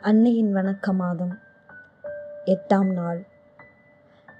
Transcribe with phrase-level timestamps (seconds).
[0.00, 1.38] அன்னையின் வணக்க மாதம்
[2.44, 3.26] எட்டாம் நாள்.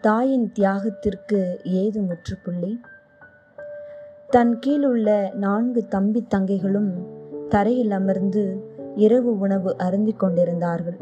[0.00, 2.80] தாயின் தியாகத்திற்கு ஏது முற்றுப்புள்ளி
[4.28, 6.92] தன் கீழுள்ள நான்கு தம்பி தங்கைகளும்
[7.48, 8.64] தரையில் அமர்ந்து
[8.96, 10.96] இரவு உணவு அருந்திக் கொண்டிருந்தார்கள்.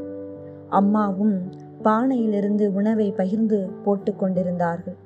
[0.68, 1.52] அம்மாவும்
[1.82, 4.96] பானையிலிருந்து உணவை பகிர்ந்து போட்டு கொண்டிருந்தார்கள்.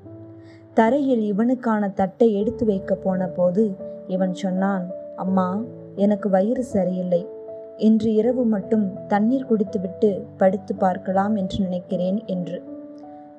[0.75, 3.77] தரையில் இவனுக்கான தட்டை எடுத்து வைக்க போன போது
[4.07, 4.87] இவன் சொன்னான்
[5.17, 5.62] அம்மா
[5.95, 7.27] எனக்கு வயிறு சரியில்லை.
[7.81, 12.62] இன்று இரவு மட்டும் தண்ணீர் குடித்துவிட்டு படுத்து பார்க்கலாம் என்று நினைக்கிறேன் என்று.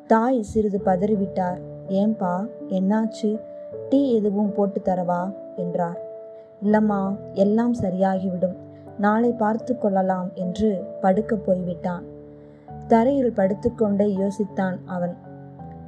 [0.08, 1.60] தாய் சிறிது பதறிவிட்டார்.
[1.88, 3.40] ஏன்பா என்னாச்சு?
[3.90, 5.34] டீ எதுவும் போட்டு தரவா?
[5.56, 6.00] என்றார்.
[6.64, 8.56] இல்லம்மா எல்லாம் சரியாகிவிடும்.
[8.98, 12.04] நாளை பார்த்து கொள்ளலாம் என்று படுக்க போய்விட்டான்.
[12.88, 15.16] தரையில் படுத்துக்கொண்டே யோசித்தான் அவன்.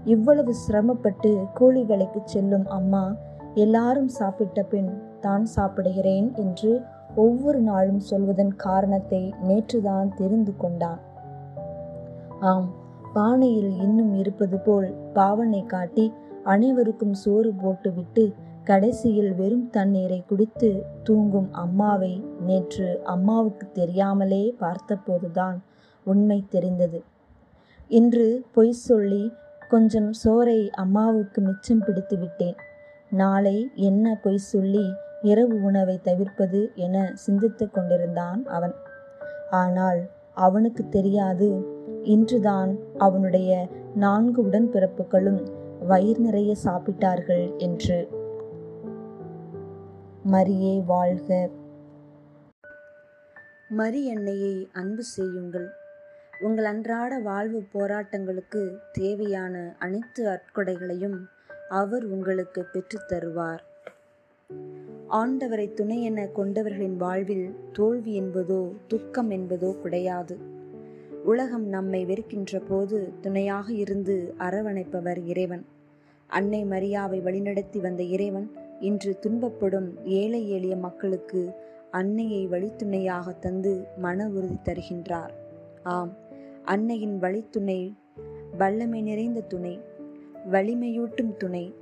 [0.05, 3.15] இவ்வளவு சிரமப்பட்டு கூலி வேலைக்கு செல்லும் அம்மா
[3.53, 6.81] எல்லாரும் சாப்பிட்ட பின் தான் சாப்பிடுகிறேன் என்று
[7.15, 10.99] ஒவ்வொரு நாளும் சொல்வதன் காரணத்தை நேற்றுதான் தெரிந்து கொண்டான்.
[12.39, 12.73] ஆம்
[13.15, 18.33] பானையில் இன்னும் இருப்பது போல் பாவனை காட்டி அனைவருக்கும் சோறு போட்டுவிட்டு
[18.63, 25.57] கடைசியில் வெறும் தண்ணீரை குடித்து தூங்கும் அம்மாவை நேற்று அம்மாவுக்கு தெரியாமலே பார்த்தபோதுதான்
[26.03, 27.03] உண்மை தெரிந்தது.
[27.87, 29.31] இன்று பொய் சொல்லி
[29.69, 32.55] கொஞ்சம் சோறை அம்மாவுக்கு மிச்சம் பிடித்து விட்டேன்
[33.09, 38.73] நாளை என்ன பொய் சொல்லி இரவு உணவை தவிர்ப்பது என சிந்தித்து கொண்டிருந்தான் அவன்.
[39.49, 41.65] ஆனால் அவனுக்கு தெரியாது.
[42.03, 45.47] இன்றுதான் அவனுடைய நான்கு உடன்பிறப்புகளும்
[45.87, 48.07] வயிறு நிறைய சாப்பிட்டார்கள் என்று.
[50.31, 51.49] மரியே வாழ்க.
[53.69, 55.67] மரி எண்ணெயை அன்பு செய்யுங்கள்.
[56.39, 61.17] உங்கள் அன்றாட வாழ்வு போராட்டங்களுக்கு தேவையான அனைத்து அற்கொடைகளையும்
[61.69, 63.71] அவர் உங்களுக்கு பெற்றுத் தருவார்.
[65.15, 70.37] ஆண்டவரை துணை என கொண்டவர்களின் வாழ்வில் தோல்வி என்பதோ துக்கம் என்பதோ கிடையாது.
[71.23, 75.65] உலகம் நம்மை வெறுக்கின்ற போது துணையாக இருந்து அரவணைப்பவர் இறைவன்.
[76.27, 81.53] அன்னை மரியாவை வழிநடத்தி வந்த இறைவன் இன்று துன்பப்படும் ஏழை எளிய மக்களுக்கு
[81.91, 85.33] அன்னையை வழித்துணையாக தந்து மன உறுதி தருகின்றார்.
[85.83, 86.13] ஆம்
[86.63, 87.79] அன்னையின் வழித்துணை
[88.57, 89.79] வல்லமை நிறைந்த துணை
[90.51, 91.73] வலிமையூட்டும் துணை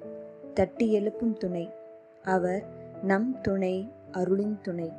[0.54, 1.70] தட்டி எழுப்பும் துணை.
[2.24, 4.92] அவர் நம் துணை அருளின் துணை.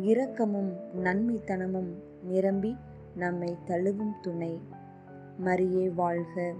[0.00, 0.72] இரக்கமும்
[1.04, 1.88] நன்மைத்தனமும்
[2.22, 2.76] நிரம்பி
[3.16, 4.60] நம்மை தழுவும் துணை.
[5.44, 6.54] மரியே வாழ்க.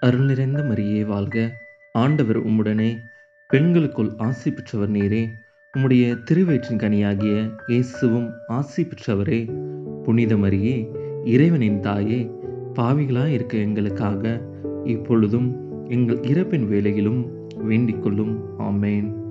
[0.00, 1.50] அருள் நிறைந்த மரியே வாழ்க.
[1.92, 2.96] ஆண்டவர் உம்முடனே
[3.48, 5.28] பெண்களுக்குள் ஆசி பெற்றவர் நீரே.
[5.76, 9.44] உம்முடைய திருவயிற்றின் கனியாகிய இயேசுவும் ஆசி பெற்றவரே.
[10.02, 12.30] புனித மரியே இறைவனின் தாயே
[12.74, 14.40] பாவிகளாய் இருக்க எங்களுக்காக
[14.84, 18.40] இப்பொழுதும் எங்கள் இறப்பின் வேலையிலும் வேண்டிக் கொள்ளும்.
[18.58, 19.27] ஆமேன்.